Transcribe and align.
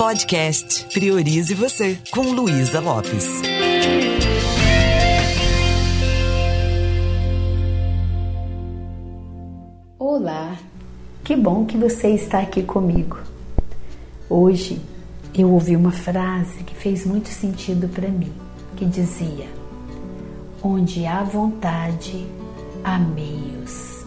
Podcast 0.00 0.86
Priorize 0.94 1.52
Você, 1.52 1.98
com 2.10 2.22
Luísa 2.22 2.80
Lopes. 2.80 3.42
Olá, 9.98 10.56
que 11.22 11.36
bom 11.36 11.66
que 11.66 11.76
você 11.76 12.14
está 12.14 12.38
aqui 12.38 12.62
comigo. 12.62 13.18
Hoje 14.30 14.80
eu 15.36 15.52
ouvi 15.52 15.76
uma 15.76 15.92
frase 15.92 16.64
que 16.64 16.74
fez 16.74 17.04
muito 17.04 17.28
sentido 17.28 17.86
para 17.86 18.08
mim, 18.08 18.32
que 18.78 18.86
dizia: 18.86 19.48
Onde 20.62 21.04
há 21.04 21.22
vontade, 21.22 22.26
há 22.82 22.98
meios. 22.98 24.02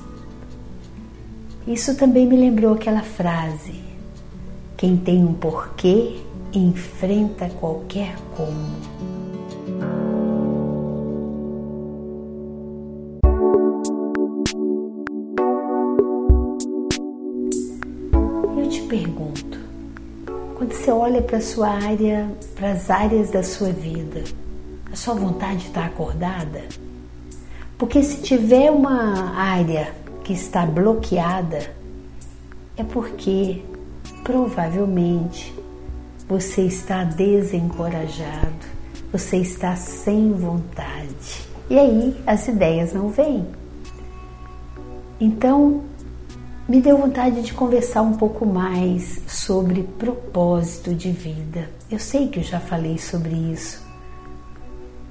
Isso 1.67 1.95
também 1.95 2.25
me 2.25 2.35
lembrou 2.35 2.73
aquela 2.73 3.03
frase: 3.03 3.92
Quem 4.83 4.97
tem 4.97 5.23
um 5.23 5.33
porquê 5.33 6.17
enfrenta 6.53 7.49
qualquer 7.51 8.17
como. 8.35 8.67
Eu 18.57 18.67
te 18.69 18.81
pergunto, 18.81 19.57
quando 20.57 20.73
você 20.73 20.91
olha 20.91 21.21
para 21.21 21.39
sua 21.39 21.69
área, 21.69 22.29
para 22.53 22.73
as 22.73 22.89
áreas 22.89 23.31
da 23.31 23.41
sua 23.41 23.69
vida, 23.69 24.25
a 24.91 24.97
sua 24.97 25.13
vontade 25.13 25.65
está 25.65 25.85
acordada? 25.85 26.61
Porque 27.77 28.03
se 28.03 28.21
tiver 28.21 28.69
uma 28.69 29.33
área 29.33 29.95
que 30.25 30.33
está 30.33 30.65
bloqueada, 30.65 31.73
é 32.75 32.83
porque 32.83 33.61
provavelmente 34.23 35.53
você 36.27 36.63
está 36.63 37.03
desencorajado, 37.03 38.65
você 39.11 39.37
está 39.37 39.75
sem 39.75 40.31
vontade. 40.33 41.47
E 41.69 41.77
aí 41.77 42.15
as 42.25 42.47
ideias 42.47 42.93
não 42.93 43.09
vêm. 43.09 43.45
Então, 45.19 45.83
me 46.67 46.81
deu 46.81 46.97
vontade 46.97 47.41
de 47.41 47.53
conversar 47.53 48.01
um 48.01 48.13
pouco 48.13 48.45
mais 48.45 49.21
sobre 49.27 49.83
propósito 49.83 50.95
de 50.95 51.11
vida. 51.11 51.69
Eu 51.91 51.99
sei 51.99 52.27
que 52.27 52.39
eu 52.39 52.43
já 52.43 52.59
falei 52.59 52.97
sobre 52.97 53.35
isso, 53.35 53.85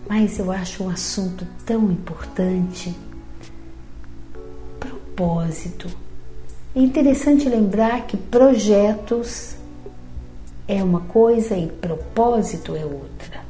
mas 0.09 0.39
eu 0.39 0.51
acho 0.51 0.85
um 0.85 0.91
assunto 0.91 1.47
tão 1.65 1.91
importante. 1.91 2.95
Propósito. 4.81 6.02
É 6.75 6.81
interessante 6.81 7.51
lembrar 7.51 8.07
que 8.07 8.17
projetos 8.17 9.55
é 10.67 10.83
uma 10.83 11.01
coisa 11.01 11.55
e 11.55 11.67
propósito 11.67 12.75
é 12.75 12.83
outra. 12.83 13.43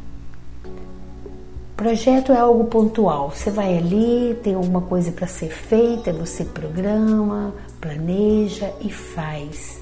Projeto 1.76 2.32
é 2.32 2.36
algo 2.36 2.64
pontual. 2.64 3.30
Você 3.30 3.48
vai 3.48 3.78
ali, 3.78 4.36
tem 4.42 4.54
alguma 4.54 4.80
coisa 4.80 5.12
para 5.12 5.28
ser 5.28 5.50
feita, 5.50 6.12
você 6.12 6.44
programa, 6.44 7.54
planeja 7.80 8.72
e 8.80 8.90
faz. 8.90 9.80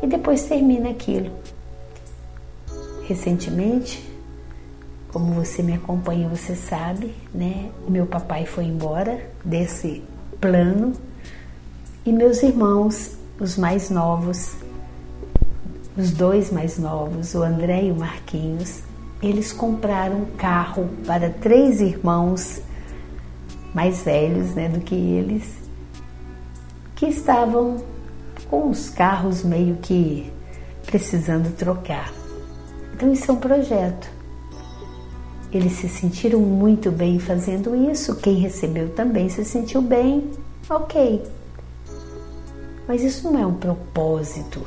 E 0.00 0.06
depois 0.06 0.44
termina 0.44 0.90
aquilo. 0.90 1.32
Recentemente, 3.02 4.08
como 5.12 5.32
você 5.32 5.60
me 5.60 5.74
acompanha, 5.74 6.28
você 6.28 6.54
sabe, 6.54 7.12
né? 7.34 7.68
Meu 7.88 8.06
papai 8.06 8.46
foi 8.46 8.64
embora 8.66 9.28
desse 9.44 10.04
plano 10.40 10.92
e 12.10 12.12
meus 12.12 12.42
irmãos, 12.42 13.12
os 13.38 13.56
mais 13.56 13.88
novos, 13.88 14.56
os 15.96 16.10
dois 16.10 16.50
mais 16.50 16.76
novos, 16.76 17.36
o 17.36 17.42
André 17.44 17.84
e 17.84 17.92
o 17.92 17.94
Marquinhos, 17.94 18.82
eles 19.22 19.52
compraram 19.52 20.22
um 20.22 20.24
carro 20.36 20.90
para 21.06 21.30
três 21.30 21.80
irmãos 21.80 22.62
mais 23.72 24.02
velhos 24.02 24.56
né, 24.56 24.68
do 24.68 24.80
que 24.80 24.96
eles, 24.96 25.54
que 26.96 27.06
estavam 27.06 27.76
com 28.48 28.68
os 28.68 28.90
carros 28.90 29.44
meio 29.44 29.76
que 29.76 30.32
precisando 30.84 31.54
trocar. 31.54 32.12
Então, 32.92 33.12
isso 33.12 33.30
é 33.30 33.34
um 33.34 33.38
projeto. 33.38 34.10
Eles 35.52 35.74
se 35.74 35.88
sentiram 35.88 36.40
muito 36.40 36.90
bem 36.90 37.20
fazendo 37.20 37.76
isso, 37.88 38.16
quem 38.16 38.34
recebeu 38.34 38.88
também 38.88 39.28
se 39.28 39.44
sentiu 39.44 39.80
bem, 39.80 40.28
ok. 40.68 41.39
Mas 42.90 43.04
isso 43.04 43.30
não 43.30 43.38
é 43.38 43.46
um 43.46 43.54
propósito 43.54 44.66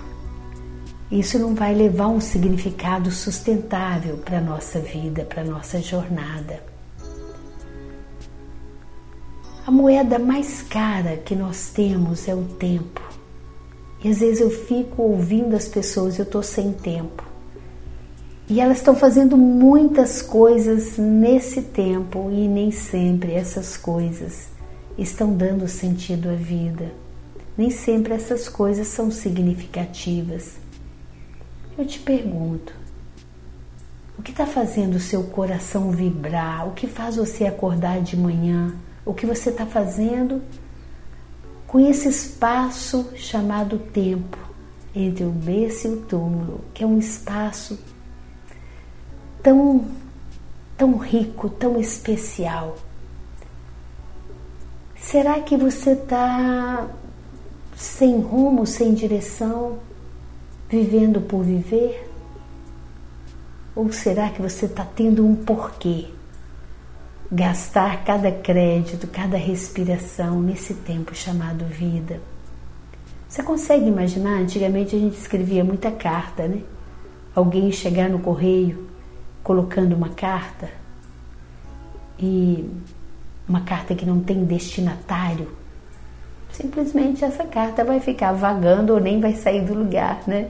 isso 1.11 1.37
não 1.37 1.53
vai 1.53 1.75
levar 1.75 2.07
um 2.07 2.19
significado 2.19 3.11
sustentável 3.11 4.17
para 4.17 4.39
a 4.39 4.41
nossa 4.41 4.79
vida, 4.79 5.23
para 5.23 5.43
a 5.43 5.45
nossa 5.45 5.79
jornada. 5.79 6.59
A 9.63 9.69
moeda 9.69 10.17
mais 10.17 10.63
cara 10.63 11.17
que 11.17 11.35
nós 11.35 11.69
temos 11.69 12.27
é 12.27 12.33
o 12.33 12.45
tempo. 12.45 12.99
E 14.03 14.09
às 14.09 14.21
vezes 14.21 14.41
eu 14.41 14.49
fico 14.49 15.03
ouvindo 15.03 15.55
as 15.55 15.67
pessoas, 15.67 16.17
eu 16.17 16.23
estou 16.23 16.41
sem 16.41 16.71
tempo. 16.71 17.23
E 18.49 18.59
elas 18.59 18.77
estão 18.77 18.95
fazendo 18.95 19.37
muitas 19.37 20.19
coisas 20.19 20.97
nesse 20.97 21.61
tempo 21.61 22.31
e 22.31 22.47
nem 22.47 22.71
sempre 22.71 23.33
essas 23.33 23.77
coisas 23.77 24.47
estão 24.97 25.31
dando 25.31 25.67
sentido 25.67 26.29
à 26.29 26.33
vida. 26.33 27.03
Nem 27.57 27.69
sempre 27.69 28.13
essas 28.13 28.49
coisas 28.49 28.87
são 28.87 29.11
significativas. 29.11 30.57
Eu 31.77 31.85
te 31.85 31.99
pergunto, 31.99 32.73
o 34.17 34.21
que 34.21 34.31
está 34.31 34.45
fazendo 34.45 34.95
o 34.95 34.99
seu 34.99 35.23
coração 35.23 35.91
vibrar? 35.91 36.67
O 36.67 36.71
que 36.71 36.87
faz 36.87 37.15
você 37.15 37.45
acordar 37.45 38.01
de 38.01 38.15
manhã? 38.15 38.75
O 39.05 39.13
que 39.13 39.25
você 39.25 39.49
está 39.49 39.65
fazendo 39.65 40.41
com 41.67 41.79
esse 41.79 42.07
espaço 42.07 43.09
chamado 43.15 43.77
tempo 43.77 44.37
entre 44.95 45.23
o 45.23 45.29
berço 45.29 45.87
e 45.87 45.91
o 45.91 45.97
túmulo, 46.01 46.61
que 46.73 46.83
é 46.83 46.87
um 46.87 46.99
espaço 46.99 47.79
tão, 49.41 49.85
tão 50.77 50.97
rico, 50.97 51.49
tão 51.49 51.79
especial? 51.79 52.77
Será 54.95 55.39
que 55.41 55.57
você 55.57 55.91
está 55.91 56.87
sem 57.83 58.21
rumo, 58.21 58.65
sem 58.65 58.93
direção? 58.93 59.79
vivendo 60.69 61.21
por 61.21 61.43
viver? 61.43 62.09
Ou 63.75 63.91
será 63.91 64.29
que 64.29 64.41
você 64.41 64.65
está 64.65 64.83
tendo 64.83 65.23
um 65.23 65.35
porquê? 65.35 66.07
Gastar 67.31 68.03
cada 68.03 68.31
crédito, 68.31 69.07
cada 69.07 69.37
respiração 69.37 70.41
nesse 70.41 70.73
tempo 70.73 71.13
chamado 71.13 71.65
vida. 71.65 72.19
Você 73.29 73.43
consegue 73.43 73.85
imaginar? 73.85 74.39
Antigamente 74.39 74.95
a 74.95 74.99
gente 74.99 75.17
escrevia 75.17 75.63
muita 75.63 75.91
carta, 75.91 76.47
né? 76.47 76.61
Alguém 77.35 77.71
chegar 77.71 78.09
no 78.09 78.19
correio 78.19 78.89
colocando 79.43 79.93
uma 79.93 80.09
carta 80.09 80.69
e 82.17 82.67
uma 83.47 83.61
carta 83.61 83.93
que 83.93 84.05
não 84.05 84.19
tem 84.21 84.43
destinatário. 84.43 85.62
Simplesmente 86.53 87.25
essa 87.25 87.43
carta 87.45 87.83
vai 87.83 87.99
ficar 87.99 88.31
vagando 88.31 88.93
ou 88.93 88.99
nem 88.99 89.19
vai 89.19 89.33
sair 89.33 89.65
do 89.65 89.73
lugar, 89.73 90.21
né? 90.27 90.49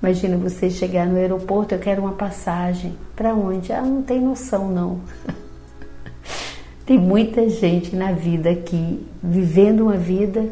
Imagina 0.00 0.36
você 0.36 0.70
chegar 0.70 1.04
no 1.04 1.16
aeroporto, 1.16 1.74
eu 1.74 1.80
quero 1.80 2.00
uma 2.02 2.12
passagem. 2.12 2.96
Para 3.16 3.34
onde? 3.34 3.72
Ah, 3.72 3.82
não 3.82 4.02
tem 4.02 4.20
noção 4.20 4.70
não. 4.70 5.00
tem 6.86 6.96
muita 6.96 7.48
gente 7.48 7.96
na 7.96 8.12
vida 8.12 8.50
aqui 8.50 9.04
vivendo 9.20 9.80
uma 9.80 9.96
vida 9.96 10.48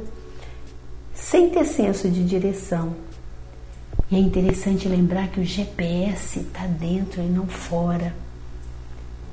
sem 1.15 1.51
ter 1.51 1.65
senso 1.65 2.09
de 2.09 2.25
direção. 2.25 2.97
E 4.11 4.17
é 4.17 4.19
interessante 4.19 4.89
lembrar 4.89 5.29
que 5.29 5.38
o 5.38 5.44
GPS 5.44 6.41
está 6.41 6.67
dentro 6.67 7.23
e 7.23 7.26
não 7.26 7.47
fora. 7.47 8.12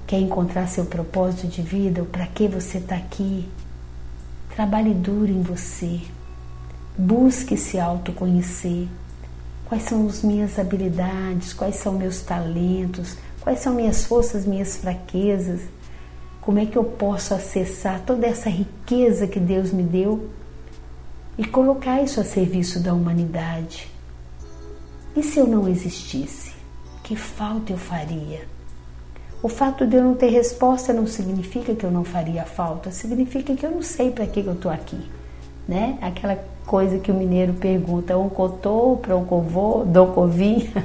Quer 0.06 0.20
encontrar 0.20 0.68
seu 0.68 0.86
propósito 0.86 1.48
de 1.48 1.64
vida? 1.64 2.04
Para 2.04 2.28
que 2.28 2.48
você 2.48 2.78
está 2.78 2.96
aqui? 2.96 3.50
Trabalhe 4.56 4.94
duro 4.94 5.32
em 5.32 5.42
você. 5.42 6.02
Busque 6.98 7.56
se 7.56 7.80
autoconhecer 7.80 8.88
quais 9.66 9.84
são 9.84 10.06
as 10.06 10.22
minhas 10.22 10.60
habilidades, 10.60 11.54
quais 11.54 11.78
são 11.78 11.94
meus 11.94 12.22
talentos, 12.22 13.16
quais 13.40 13.60
são 13.60 13.74
minhas 13.74 14.04
forças, 14.04 14.46
minhas 14.46 14.76
fraquezas, 14.76 15.62
como 16.42 16.60
é 16.60 16.66
que 16.66 16.78
eu 16.78 16.84
posso 16.84 17.34
acessar 17.34 18.02
toda 18.02 18.28
essa 18.28 18.50
riqueza 18.50 19.26
que 19.26 19.40
Deus 19.40 19.72
me 19.72 19.84
deu 19.84 20.30
e 21.38 21.46
colocar 21.46 22.02
isso 22.02 22.20
a 22.20 22.26
serviço 22.26 22.82
da 22.82 22.94
humanidade. 22.94 23.88
E 25.16 25.24
se 25.24 25.40
eu 25.40 25.48
não 25.48 25.70
existisse? 25.70 26.52
Que 27.02 27.16
falta 27.16 27.72
eu 27.72 27.78
faria? 27.78 28.51
O 29.44 29.50
fato 29.50 29.88
de 29.88 29.96
eu 29.96 30.04
não 30.04 30.14
ter 30.14 30.30
resposta 30.30 30.94
não 30.94 31.08
significa 31.08 31.74
que 31.74 31.84
eu 31.84 31.90
não 31.90 32.04
faria 32.04 32.44
falta, 32.44 32.92
significa 32.92 33.56
que 33.56 33.66
eu 33.66 33.72
não 33.72 33.82
sei 33.82 34.12
para 34.12 34.28
que 34.28 34.40
eu 34.40 34.54
estou 34.54 34.72
aqui, 34.72 35.00
né? 35.68 35.98
Aquela 36.00 36.38
coisa 36.66 37.00
que 37.00 37.12
o 37.12 37.16
mineiro 37.16 37.54
pergunta, 37.54 38.16
oncotô, 38.16 39.00
proncovô, 39.02 39.84
docovim. 39.84 40.70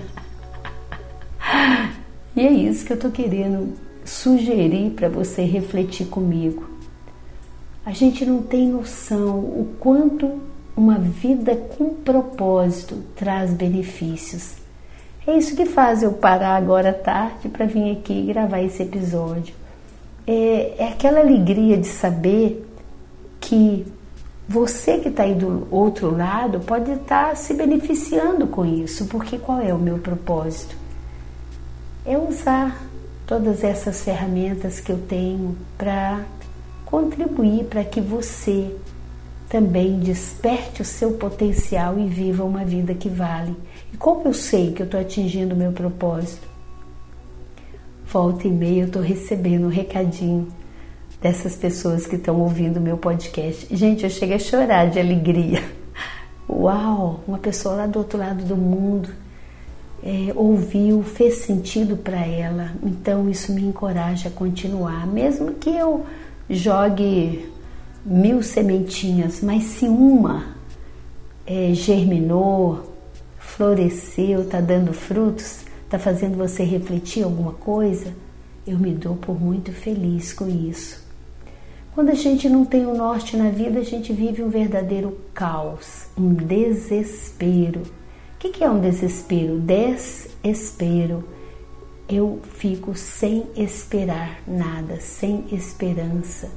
e 2.35 2.41
é 2.41 2.51
isso 2.51 2.87
que 2.87 2.93
eu 2.93 2.97
estou 2.97 3.11
querendo 3.11 3.75
sugerir 4.07 4.93
para 4.93 5.11
você 5.11 5.43
refletir 5.43 6.07
comigo. 6.07 6.67
A 7.85 7.93
gente 7.93 8.25
não 8.25 8.43
tem 8.43 8.69
noção 8.69 9.39
o 9.39 9.77
quanto 9.79 10.41
uma 10.75 10.99
vida 10.99 11.55
com 11.55 11.95
propósito 11.95 13.03
traz 13.15 13.53
benefícios. 13.53 14.66
É 15.27 15.37
isso 15.37 15.57
que 15.57 15.67
faz 15.67 16.05
eu 16.05 16.13
parar 16.13 16.57
agora 16.57 16.91
à 16.91 16.93
tarde 16.93 17.49
para 17.49 17.67
vir 17.67 17.91
aqui 17.91 18.23
gravar 18.27 18.63
esse 18.63 18.83
episódio. 18.83 19.55
É, 20.25 20.75
é 20.79 20.89
aquela 20.89 21.19
alegria 21.19 21.77
de 21.77 21.89
saber 21.89 22.65
que 23.41 23.85
você 24.49 24.99
que 24.99 25.09
está 25.09 25.25
aí 25.25 25.35
do 25.35 25.67
outro 25.71 26.17
lado 26.17 26.61
pode 26.61 26.93
estar 26.93 27.31
tá 27.31 27.35
se 27.35 27.53
beneficiando 27.55 28.47
com 28.47 28.65
isso, 28.65 29.07
porque 29.07 29.37
qual 29.37 29.61
é 29.61 29.75
o 29.75 29.79
meu 29.79 29.99
propósito? 29.99 30.77
É 32.05 32.17
usar 32.17 32.81
todas 33.27 33.65
essas 33.65 34.03
ferramentas 34.03 34.79
que 34.79 34.93
eu 34.93 34.99
tenho 34.99 35.57
para 35.77 36.21
contribuir 36.85 37.65
para 37.65 37.83
que 37.83 38.01
você 38.01 38.73
também 39.49 39.99
desperte 39.99 40.83
o 40.83 40.85
seu 40.85 41.13
potencial 41.13 41.99
e 41.99 42.07
viva 42.07 42.45
uma 42.45 42.65
vida 42.65 42.95
que 42.95 43.09
vale. 43.09 43.57
Como 43.99 44.29
eu 44.29 44.35
sei 44.35 44.73
que 44.73 44.83
eu 44.83 44.87
estou 44.87 45.01
atingindo 45.01 45.55
o 45.55 45.59
meu 45.59 45.73
propósito? 45.73 46.47
Volta 48.07 48.47
e 48.47 48.51
meia 48.51 48.83
eu 48.83 48.87
estou 48.87 49.03
recebendo 49.03 49.67
um 49.67 49.71
recadinho 49.71 50.49
dessas 51.21 51.57
pessoas 51.57 52.07
que 52.07 52.17
estão 52.17 52.41
ouvindo 52.41 52.81
meu 52.81 52.97
podcast. 52.97 53.75
Gente, 53.75 54.05
eu 54.05 54.11
chego 54.11 54.35
a 54.35 54.39
chorar 54.39 54.91
de 54.91 55.01
alegria. 55.01 55.63
Uau, 56.49 57.21
uma 57.27 57.39
pessoa 57.39 57.75
lá 57.75 57.87
do 57.87 57.99
outro 57.99 58.19
lado 58.19 58.45
do 58.45 58.57
mundo 58.57 59.09
é, 60.03 60.33
ouviu, 60.37 61.03
fez 61.03 61.39
sentido 61.39 61.97
para 61.97 62.25
ela. 62.25 62.71
Então 62.83 63.29
isso 63.29 63.53
me 63.53 63.63
encoraja 63.63 64.29
a 64.29 64.33
continuar, 64.33 65.07
mesmo 65.07 65.55
que 65.55 65.71
eu 65.71 66.07
jogue 66.49 67.51
mil 68.05 68.43
sementinhas, 68.43 69.43
mas 69.43 69.65
se 69.65 69.87
uma 69.87 70.45
é, 71.45 71.73
germinou, 71.75 72.96
floresceu, 73.57 74.43
está 74.43 74.61
dando 74.61 74.93
frutos, 74.93 75.65
está 75.85 75.99
fazendo 75.99 76.37
você 76.37 76.63
refletir 76.63 77.25
alguma 77.25 77.53
coisa, 77.53 78.13
eu 78.67 78.79
me 78.79 78.93
dou 78.93 79.17
por 79.17 79.41
muito 79.41 79.73
feliz 79.73 80.35
com 80.35 80.47
isso. 80.47 81.07
Quando 81.95 82.11
a 82.11 82.15
gente 82.15 82.47
não 82.51 82.67
tem 82.67 82.85
o 82.85 82.91
um 82.91 82.97
norte 82.97 83.35
na 83.35 83.49
vida, 83.49 83.79
a 83.79 83.83
gente 83.83 84.13
vive 84.13 84.43
um 84.43 84.51
verdadeiro 84.51 85.17
caos, 85.33 86.09
um 86.19 86.35
desespero. 86.35 87.81
O 88.35 88.39
que 88.39 88.63
é 88.63 88.69
um 88.69 88.79
desespero? 88.79 89.59
Desespero. 89.59 91.25
Eu 92.07 92.41
fico 92.59 92.95
sem 92.95 93.47
esperar 93.57 94.43
nada, 94.47 95.01
sem 95.01 95.47
esperança. 95.51 96.51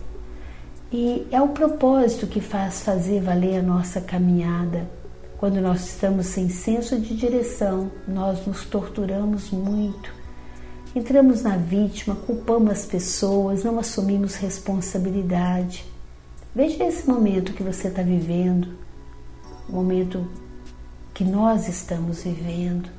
E 0.91 1.25
é 1.31 1.41
o 1.41 1.49
propósito 1.49 2.27
que 2.27 2.41
faz 2.41 2.81
fazer 2.81 3.21
valer 3.21 3.59
a 3.59 3.63
nossa 3.63 4.01
caminhada. 4.01 4.99
Quando 5.39 5.61
nós 5.61 5.87
estamos 5.87 6.27
sem 6.27 6.49
senso 6.49 6.99
de 6.99 7.15
direção, 7.15 7.89
nós 8.07 8.45
nos 8.45 8.65
torturamos 8.65 9.49
muito 9.51 10.19
Entramos 10.95 11.43
na 11.43 11.55
vítima, 11.55 12.15
culpamos 12.15 12.71
as 12.71 12.85
pessoas, 12.85 13.63
não 13.63 13.77
assumimos 13.77 14.33
responsabilidade. 14.35 15.85
Veja 16.55 16.83
esse 16.83 17.07
momento 17.07 17.53
que 17.53 17.61
você 17.61 17.89
está 17.89 18.01
vivendo, 18.01 18.69
o 19.69 19.73
momento 19.73 20.27
que 21.13 21.23
nós 21.23 21.67
estamos 21.67 22.23
vivendo. 22.23 22.89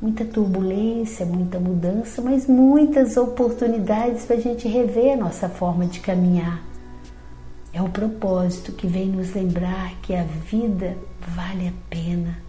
Muita 0.00 0.26
turbulência, 0.26 1.24
muita 1.24 1.58
mudança, 1.58 2.20
mas 2.20 2.46
muitas 2.46 3.16
oportunidades 3.16 4.26
para 4.26 4.36
a 4.36 4.40
gente 4.40 4.68
rever 4.68 5.14
a 5.14 5.16
nossa 5.16 5.48
forma 5.48 5.86
de 5.86 6.00
caminhar. 6.00 6.62
É 7.72 7.82
o 7.82 7.88
propósito 7.88 8.72
que 8.72 8.86
vem 8.86 9.06
nos 9.08 9.34
lembrar 9.34 9.94
que 10.00 10.14
a 10.14 10.24
vida 10.24 10.96
vale 11.20 11.68
a 11.68 11.72
pena 11.90 12.48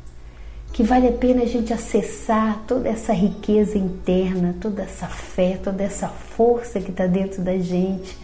que 0.71 0.83
vale 0.83 1.07
a 1.07 1.11
pena 1.11 1.43
a 1.43 1.45
gente 1.45 1.73
acessar 1.73 2.63
toda 2.67 2.87
essa 2.87 3.11
riqueza 3.11 3.77
interna, 3.77 4.55
toda 4.61 4.83
essa 4.83 5.07
fé, 5.07 5.59
toda 5.61 5.83
essa 5.83 6.07
força 6.07 6.79
que 6.79 6.91
está 6.91 7.07
dentro 7.07 7.41
da 7.41 7.57
gente 7.57 8.17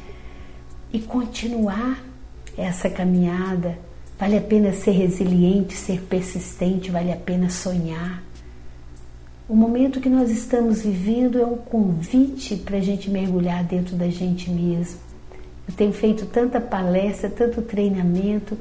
e 0.94 1.00
continuar 1.00 2.04
essa 2.58 2.90
caminhada. 2.90 3.78
Vale 4.18 4.38
a 4.38 4.42
pena 4.42 4.72
ser 4.72 4.92
resiliente, 4.92 5.74
ser 5.74 6.02
persistente, 6.04 6.92
vale 6.92 7.12
a 7.12 7.18
pena 7.18 7.50
sonhar. 7.50 8.24
O 9.50 9.56
momento 9.56 10.00
que 10.00 10.10
nós 10.10 10.32
estamos 10.32 10.82
vivendo 10.82 11.40
é 11.40 11.46
um 11.46 11.58
convite 11.58 12.56
para 12.56 12.78
a 12.78 12.82
gente 12.82 13.10
mergulhar 13.10 13.64
dentro 13.64 13.96
da 13.96 14.08
gente 14.08 14.50
mesmo. 14.50 15.05
Eu 15.68 15.74
tenho 15.76 15.94
feito 15.94 16.26
tanta 16.26 16.62
palestra, 16.62 17.30
tanto 17.30 17.62
treinamento 17.62 18.58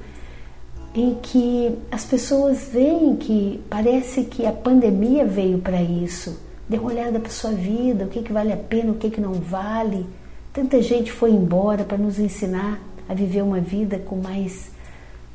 em 0.94 1.16
que 1.16 1.76
as 1.90 2.04
pessoas 2.04 2.68
veem 2.72 3.16
que 3.16 3.60
parece 3.68 4.24
que 4.24 4.46
a 4.46 4.52
pandemia 4.52 5.24
veio 5.24 5.58
para 5.58 5.82
isso. 5.82 6.40
Dê 6.68 6.78
uma 6.78 6.90
olhada 6.90 7.18
para 7.18 7.30
sua 7.30 7.50
vida, 7.50 8.04
o 8.04 8.08
que, 8.08 8.22
que 8.22 8.32
vale 8.32 8.52
a 8.52 8.56
pena, 8.56 8.92
o 8.92 8.94
que, 8.94 9.10
que 9.10 9.20
não 9.20 9.34
vale. 9.34 10.06
Tanta 10.52 10.80
gente 10.80 11.10
foi 11.10 11.32
embora 11.32 11.84
para 11.84 11.98
nos 11.98 12.18
ensinar 12.18 12.80
a 13.08 13.12
viver 13.12 13.42
uma 13.42 13.60
vida 13.60 13.98
com 13.98 14.16
mais, 14.16 14.70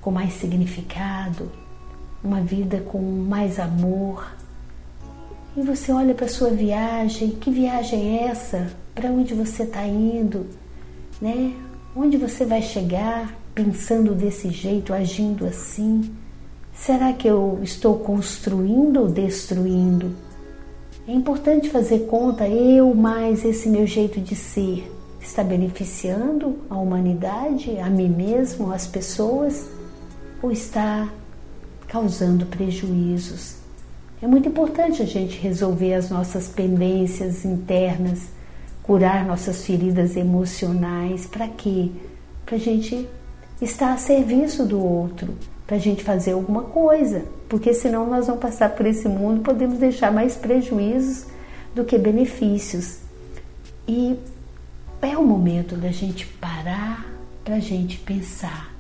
com 0.02 0.10
mais 0.10 0.34
significado, 0.34 1.52
uma 2.24 2.42
vida 2.42 2.80
com 2.80 3.00
mais 3.00 3.60
amor. 3.60 4.26
E 5.58 5.62
você 5.62 5.92
olha 5.92 6.16
para 6.16 6.28
sua 6.28 6.50
viagem, 6.50 7.32
que 7.32 7.52
viagem 7.52 8.18
é 8.18 8.24
essa? 8.28 8.72
Para 8.96 9.10
onde 9.10 9.34
você 9.34 9.64
está 9.64 9.86
indo? 9.86 10.48
Né? 11.22 11.54
Onde 11.96 12.18
você 12.18 12.46
vai 12.46 12.62
chegar? 12.62 13.40
pensando 13.64 14.16
desse 14.16 14.50
jeito, 14.50 14.94
agindo 14.94 15.46
assim? 15.46 16.16
Será 16.74 17.12
que 17.12 17.28
eu 17.28 17.60
estou 17.62 18.00
construindo 18.00 19.02
ou 19.02 19.10
destruindo? 19.10 20.16
É 21.06 21.12
importante 21.12 21.70
fazer 21.70 22.06
conta, 22.06 22.48
eu 22.48 22.96
mais 22.96 23.44
esse 23.44 23.68
meu 23.68 23.86
jeito 23.86 24.22
de 24.22 24.34
ser 24.34 24.90
está 25.20 25.44
beneficiando 25.44 26.60
a 26.70 26.78
humanidade, 26.78 27.78
a 27.80 27.90
mim 27.90 28.08
mesmo, 28.08 28.72
as 28.72 28.88
pessoas, 28.88 29.68
ou 30.42 30.52
está 30.52 31.10
causando 31.90 32.46
prejuízos? 32.46 33.56
É 34.22 34.28
muito 34.28 34.48
importante 34.48 35.02
a 35.02 35.06
gente 35.06 35.38
resolver 35.38 35.96
as 35.96 36.10
nossas 36.10 36.48
pendências 36.48 37.44
internas, 37.44 38.28
curar 38.90 39.24
nossas 39.24 39.64
feridas 39.68 40.18
emocionais. 40.18 41.28
Para 41.28 41.48
quê? 41.48 41.92
Para 42.44 42.56
a 42.56 42.60
gente 42.60 43.08
está 43.62 43.94
a 43.94 43.98
serviço 43.98 44.66
do 44.66 44.84
outro, 44.84 45.36
para 45.68 45.76
a 45.76 45.80
gente 45.80 46.04
fazer 46.04 46.32
alguma 46.32 46.64
coisa, 46.64 47.24
porque 47.48 47.72
senão 47.72 48.10
nós 48.10 48.26
vamos 48.26 48.42
passar 48.42 48.70
por 48.72 48.88
esse 48.88 49.08
mundo 49.08 49.42
podemos 49.42 49.78
deixar 49.78 50.12
mais 50.12 50.36
prejuízos 50.36 51.28
do 51.76 51.86
que 51.86 52.00
benefícios. 52.00 52.98
E 53.88 54.18
é 55.04 55.16
o 55.16 55.24
momento 55.24 55.76
da 55.76 55.92
gente 55.92 56.26
parar 56.26 57.06
para 57.46 57.58
a 57.58 57.60
gente 57.60 58.00
pensar. 58.00 58.74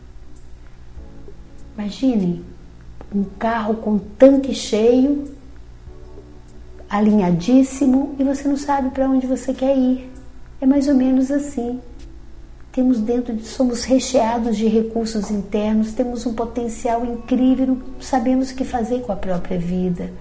Imagine 1.78 2.44
um 3.14 3.26
carro 3.38 3.76
com 3.76 4.00
tanque 4.00 4.56
cheio, 4.56 5.26
alinhadíssimo, 6.90 8.16
e 8.18 8.24
você 8.24 8.48
não 8.48 8.58
sabe 8.58 8.90
para 8.90 9.10
onde 9.10 9.28
você 9.28 9.54
quer 9.54 9.78
ir. 9.78 10.12
É 10.60 10.66
mais 10.66 10.88
ou 10.88 10.96
menos 10.96 11.32
assim 11.32 11.80
temos 12.72 13.00
dentro 13.00 13.36
de, 13.36 13.46
somos 13.46 13.84
recheados 13.84 14.56
de 14.56 14.68
recursos 14.68 15.32
internos, 15.32 15.94
temos 15.94 16.26
um 16.26 16.34
potencial 16.34 17.06
incrível, 17.06 17.78
sabemos 18.00 18.52
o 18.52 18.56
que 18.56 18.64
fazer 18.64 19.02
com 19.02 19.12
a 19.12 19.16
própria 19.16 19.58
vida. 19.58 20.12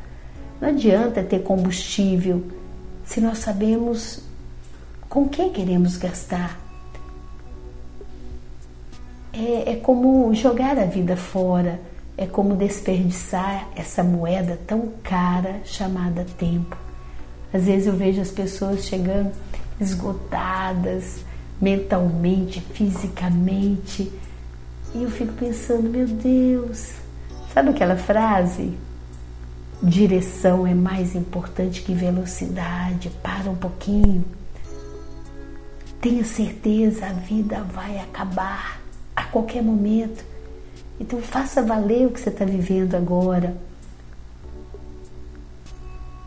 Não 0.61 0.69
adianta 0.71 1.23
ter 1.23 1.43
combustível 1.43 2.43
se 3.05 3.21
nós 3.21 3.39
sabemos 3.39 4.21
com 5.09 5.29
quem 5.29 5.53
queremos 5.53 5.97
gastar. 5.97 6.59
É, 9.33 9.73
é 9.73 9.77
como 9.77 10.35
jogar 10.35 10.79
a 10.79 10.85
vida 10.85 11.17
fora, 11.17 11.79
é 12.19 12.27
como 12.27 12.57
desperdiçar 12.57 13.69
essa 13.77 14.03
moeda 14.03 14.59
tão 14.67 14.93
cara 15.05 15.61
chamada 15.65 16.27
tempo. 16.37 16.77
Às 17.55 17.67
vezes 17.67 17.87
eu 17.87 17.95
vejo 17.95 18.21
as 18.21 18.33
pessoas 18.33 18.85
chegando 18.85 19.31
esgotadas, 19.81 21.25
mentalmente, 21.61 22.61
fisicamente. 22.61 24.13
E 24.93 25.05
eu 25.05 25.11
fico 25.11 25.33
pensando, 25.35 25.89
meu 25.89 26.09
Deus, 26.09 26.95
sabe 27.55 27.71
aquela 27.71 27.97
frase? 27.97 28.77
Direção 29.81 30.67
é 30.67 30.75
mais 30.75 31.15
importante 31.15 31.83
que 31.83 31.95
velocidade. 31.95 33.11
Para 33.23 33.49
um 33.49 33.55
pouquinho. 33.55 34.25
Tenha 36.01 36.25
certeza, 36.25 37.07
a 37.07 37.13
vida 37.13 37.63
vai 37.63 38.01
acabar 38.01 38.81
a 39.15 39.23
qualquer 39.23 39.63
momento. 39.63 40.25
Então 41.01 41.21
faça 41.21 41.63
valer 41.63 42.07
o 42.07 42.11
que 42.11 42.21
você 42.21 42.31
está 42.31 42.45
vivendo 42.45 42.95
agora. 42.95 43.57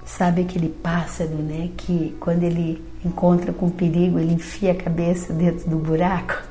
Sabe 0.05 0.41
aquele 0.41 0.69
pássaro, 0.69 1.35
né? 1.35 1.71
Que 1.77 2.15
quando 2.19 2.43
ele 2.43 2.83
encontra 3.03 3.51
com 3.51 3.69
perigo, 3.69 4.19
ele 4.19 4.33
enfia 4.33 4.71
a 4.71 4.75
cabeça 4.75 5.33
dentro 5.33 5.69
do 5.69 5.77
buraco? 5.77 6.41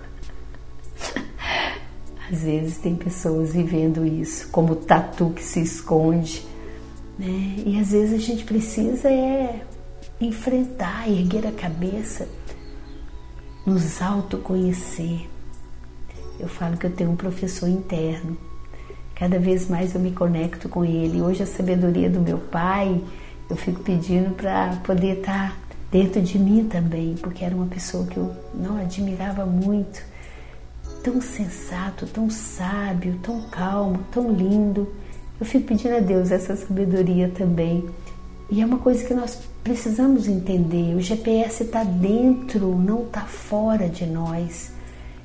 Às 2.30 2.42
vezes 2.42 2.78
tem 2.78 2.94
pessoas 2.94 3.52
vivendo 3.52 4.06
isso, 4.06 4.48
como 4.50 4.72
o 4.74 4.76
tatu 4.76 5.30
que 5.30 5.42
se 5.42 5.60
esconde. 5.60 6.46
Né? 7.18 7.62
E 7.66 7.78
às 7.78 7.90
vezes 7.90 8.14
a 8.14 8.18
gente 8.18 8.44
precisa 8.44 9.10
é 9.10 9.62
enfrentar, 10.20 11.08
erguer 11.08 11.46
a 11.46 11.52
cabeça, 11.52 12.28
nos 13.66 14.00
autoconhecer. 14.00 15.28
Eu 16.40 16.48
falo 16.48 16.76
que 16.78 16.86
eu 16.86 16.90
tenho 16.90 17.10
um 17.10 17.16
professor 17.16 17.68
interno. 17.68 18.34
Cada 19.14 19.38
vez 19.38 19.68
mais 19.68 19.94
eu 19.94 20.00
me 20.00 20.10
conecto 20.10 20.70
com 20.70 20.82
ele. 20.82 21.20
Hoje 21.20 21.42
a 21.42 21.46
sabedoria 21.46 22.08
do 22.08 22.18
meu 22.18 22.38
pai, 22.38 22.98
eu 23.50 23.56
fico 23.56 23.80
pedindo 23.80 24.34
para 24.34 24.76
poder 24.76 25.18
estar 25.18 25.50
tá 25.50 25.56
dentro 25.92 26.22
de 26.22 26.38
mim 26.38 26.64
também, 26.64 27.14
porque 27.20 27.44
era 27.44 27.54
uma 27.54 27.66
pessoa 27.66 28.06
que 28.06 28.16
eu 28.16 28.34
não 28.54 28.80
admirava 28.80 29.44
muito. 29.44 30.02
Tão 31.04 31.20
sensato, 31.20 32.06
tão 32.06 32.30
sábio, 32.30 33.18
tão 33.22 33.42
calmo, 33.50 33.98
tão 34.10 34.32
lindo. 34.32 34.88
Eu 35.38 35.44
fico 35.44 35.66
pedindo 35.66 35.96
a 35.96 36.00
Deus 36.00 36.30
essa 36.30 36.56
sabedoria 36.56 37.28
também. 37.28 37.86
E 38.50 38.62
é 38.62 38.64
uma 38.64 38.78
coisa 38.78 39.04
que 39.04 39.12
nós 39.12 39.38
precisamos 39.62 40.26
entender: 40.26 40.94
o 40.94 41.00
GPS 41.00 41.64
está 41.64 41.84
dentro, 41.84 42.74
não 42.74 43.02
está 43.02 43.20
fora 43.20 43.86
de 43.86 44.06
nós. 44.06 44.79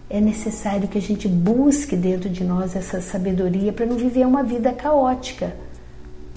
É 0.10 0.22
necessário 0.22 0.88
que 0.88 0.98
a 0.98 1.02
gente 1.02 1.28
busque 1.28 1.96
dentro 1.96 2.30
de 2.30 2.44
nós 2.44 2.76
essa 2.76 3.02
sabedoria 3.02 3.74
para 3.74 3.86
não 3.86 3.96
viver 3.96 4.26
uma 4.26 4.44
vida 4.44 4.72
caótica. 4.72 5.56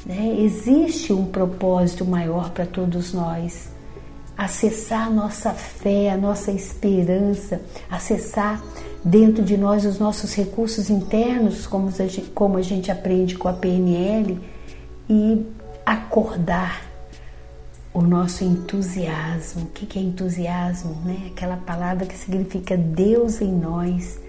Né? 0.07 0.37
Existe 0.41 1.13
um 1.13 1.27
propósito 1.27 2.05
maior 2.05 2.51
para 2.51 2.65
todos 2.65 3.13
nós. 3.13 3.69
Acessar 4.37 5.11
nossa 5.13 5.51
fé, 5.51 6.11
a 6.11 6.17
nossa 6.17 6.51
esperança, 6.51 7.61
acessar 7.91 8.63
dentro 9.05 9.43
de 9.43 9.57
nós 9.57 9.85
os 9.85 9.99
nossos 9.99 10.35
recursos 10.35 10.89
internos, 10.89 11.67
como 11.67 11.89
a 11.89 12.07
gente, 12.07 12.31
como 12.31 12.57
a 12.57 12.63
gente 12.63 12.91
aprende 12.91 13.37
com 13.37 13.49
a 13.49 13.53
PNL, 13.53 14.41
e 15.11 15.45
acordar 15.85 16.88
o 17.99 18.03
nosso 18.03 18.45
entusiasmo. 18.45 19.65
O 19.65 19.67
que 19.67 19.99
é 19.99 20.03
entusiasmo? 20.03 20.95
Né? 21.05 21.31
Aquela 21.33 21.57
palavra 21.57 22.07
que 22.07 22.17
significa 22.17 22.77
Deus 22.77 23.41
em 23.41 23.53
nós. 23.53 24.21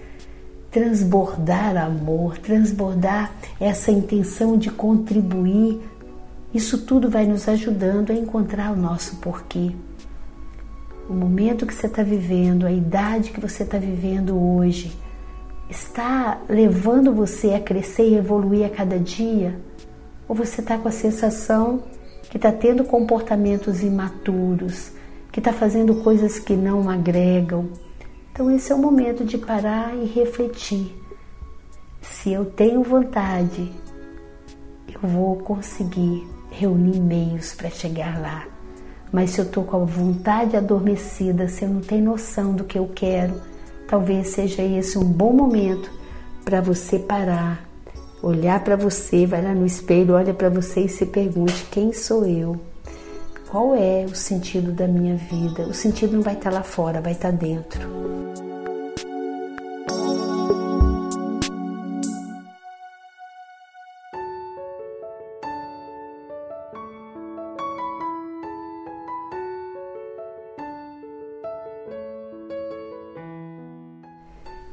Transbordar 0.72 1.76
amor, 1.76 2.38
transbordar 2.38 3.32
essa 3.60 3.92
intenção 3.92 4.58
de 4.58 4.70
contribuir. 4.70 5.80
Isso 6.52 6.78
tudo 6.78 7.08
vai 7.08 7.26
nos 7.26 7.48
ajudando 7.48 8.10
a 8.10 8.14
encontrar 8.14 8.72
o 8.72 8.76
nosso 8.76 9.16
porquê. 9.16 9.70
O 11.08 11.14
momento 11.14 11.64
que 11.64 11.74
você 11.74 11.86
está 11.86 12.02
vivendo, 12.02 12.66
a 12.66 12.72
idade 12.72 13.30
que 13.30 13.40
você 13.40 13.62
está 13.62 13.78
vivendo 13.78 14.36
hoje, 14.36 14.96
está 15.68 16.40
levando 16.48 17.12
você 17.12 17.54
a 17.54 17.60
crescer 17.60 18.08
e 18.08 18.16
evoluir 18.16 18.66
a 18.66 18.70
cada 18.70 18.98
dia? 18.98 19.56
Ou 20.28 20.34
você 20.34 20.60
está 20.60 20.76
com 20.76 20.88
a 20.88 20.92
sensação 20.92 21.82
que 22.30 22.36
está 22.36 22.52
tendo 22.52 22.84
comportamentos 22.84 23.82
imaturos, 23.82 24.92
que 25.32 25.40
está 25.40 25.52
fazendo 25.52 25.96
coisas 25.96 26.38
que 26.38 26.54
não 26.54 26.88
agregam? 26.88 27.68
Então, 28.32 28.48
esse 28.50 28.70
é 28.70 28.74
o 28.74 28.78
momento 28.78 29.24
de 29.24 29.36
parar 29.36 29.94
e 29.96 30.06
refletir. 30.06 30.96
Se 32.00 32.32
eu 32.32 32.44
tenho 32.44 32.82
vontade, 32.84 33.70
eu 34.88 35.08
vou 35.08 35.36
conseguir 35.38 36.26
reunir 36.50 37.00
meios 37.00 37.52
para 37.52 37.68
chegar 37.68 38.20
lá. 38.20 38.46
Mas 39.12 39.30
se 39.30 39.40
eu 39.40 39.44
estou 39.44 39.64
com 39.64 39.82
a 39.82 39.84
vontade 39.84 40.56
adormecida, 40.56 41.48
se 41.48 41.64
eu 41.64 41.68
não 41.68 41.80
tenho 41.80 42.04
noção 42.04 42.54
do 42.54 42.62
que 42.62 42.78
eu 42.78 42.88
quero, 42.94 43.40
talvez 43.88 44.28
seja 44.28 44.62
esse 44.62 44.96
um 44.96 45.04
bom 45.04 45.32
momento 45.32 45.90
para 46.44 46.60
você 46.60 46.96
parar 46.96 47.69
olhar 48.22 48.62
para 48.62 48.76
você, 48.76 49.26
vai 49.26 49.42
lá 49.42 49.54
no 49.54 49.66
espelho, 49.66 50.14
olha 50.14 50.34
para 50.34 50.48
você 50.48 50.80
e 50.80 50.88
se 50.88 51.06
pergunte: 51.06 51.66
quem 51.70 51.92
sou 51.92 52.26
eu? 52.26 52.58
Qual 53.50 53.74
é 53.74 54.04
o 54.04 54.14
sentido 54.14 54.72
da 54.72 54.86
minha 54.86 55.16
vida? 55.16 55.62
O 55.62 55.74
sentido 55.74 56.14
não 56.14 56.22
vai 56.22 56.34
estar 56.34 56.52
lá 56.52 56.62
fora, 56.62 57.00
vai 57.00 57.12
estar 57.12 57.32
dentro. 57.32 57.80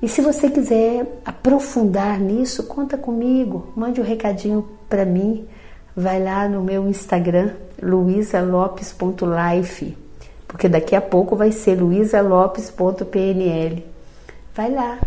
E 0.01 0.07
se 0.07 0.21
você 0.21 0.49
quiser 0.49 1.19
aprofundar 1.25 2.17
nisso, 2.19 2.63
conta 2.63 2.97
comigo, 2.97 3.73
mande 3.75 3.99
um 3.99 4.03
recadinho 4.03 4.65
para 4.87 5.03
mim. 5.03 5.45
Vai 5.95 6.23
lá 6.23 6.47
no 6.47 6.61
meu 6.61 6.87
Instagram, 6.87 7.53
luisalopes.life, 7.81 9.97
porque 10.47 10.69
daqui 10.69 10.95
a 10.95 11.01
pouco 11.01 11.35
vai 11.35 11.51
ser 11.51 11.81
luisalopes.pnl. 11.81 13.81
Vai 14.53 14.69
lá, 14.69 14.99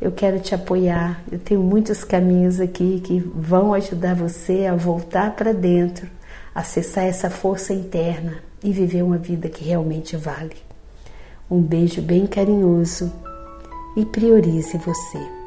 eu 0.00 0.12
quero 0.12 0.38
te 0.38 0.54
apoiar. 0.54 1.20
Eu 1.30 1.38
tenho 1.40 1.60
muitos 1.60 2.04
caminhos 2.04 2.60
aqui 2.60 3.00
que 3.00 3.18
vão 3.18 3.74
ajudar 3.74 4.14
você 4.14 4.66
a 4.66 4.76
voltar 4.76 5.34
para 5.34 5.52
dentro, 5.52 6.06
acessar 6.54 7.02
essa 7.04 7.28
força 7.28 7.74
interna 7.74 8.36
e 8.62 8.70
viver 8.70 9.02
uma 9.02 9.18
vida 9.18 9.48
que 9.48 9.64
realmente 9.64 10.16
vale. 10.16 10.54
Um 11.50 11.60
beijo 11.60 12.00
bem 12.00 12.28
carinhoso 12.28 13.12
e 13.96 14.04
priorize 14.04 14.78
você. 14.78 15.39